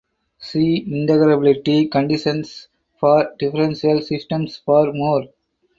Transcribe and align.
See 0.39 0.83
integrability 0.83 1.91
conditions 1.91 2.69
for 2.99 3.35
differential 3.37 4.01
systems 4.01 4.57
for 4.57 4.91
more. 4.93 5.25